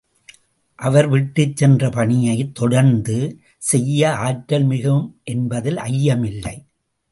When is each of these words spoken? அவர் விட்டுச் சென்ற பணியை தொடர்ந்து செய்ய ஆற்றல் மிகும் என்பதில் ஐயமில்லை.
அவர் 0.79 1.07
விட்டுச் 1.07 1.55
சென்ற 1.55 1.89
பணியை 1.89 2.51
தொடர்ந்து 2.51 3.17
செய்ய 3.57 4.15
ஆற்றல் 4.17 4.63
மிகும் 4.63 5.19
என்பதில் 5.23 5.77
ஐயமில்லை. 5.77 6.55